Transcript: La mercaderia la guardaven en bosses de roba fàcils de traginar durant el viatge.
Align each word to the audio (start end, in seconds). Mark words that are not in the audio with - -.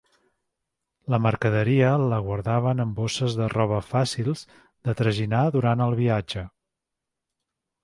La 1.13 1.19
mercaderia 1.25 1.91
la 2.13 2.19
guardaven 2.29 2.81
en 2.87 2.95
bosses 3.01 3.37
de 3.41 3.51
roba 3.55 3.83
fàcils 3.91 4.43
de 4.89 4.97
traginar 5.03 5.45
durant 5.59 5.87
el 5.89 5.97
viatge. 6.03 6.49